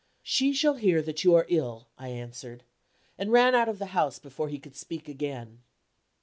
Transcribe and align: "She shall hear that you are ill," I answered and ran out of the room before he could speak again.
"She 0.23 0.51
shall 0.51 0.73
hear 0.77 0.99
that 1.03 1.23
you 1.23 1.35
are 1.35 1.45
ill," 1.47 1.87
I 1.95 2.07
answered 2.09 2.63
and 3.19 3.31
ran 3.31 3.53
out 3.53 3.69
of 3.69 3.77
the 3.77 3.85
room 3.95 4.11
before 4.23 4.49
he 4.49 4.57
could 4.57 4.75
speak 4.75 5.07
again. 5.07 5.61